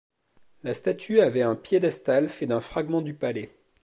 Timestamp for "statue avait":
0.73-1.43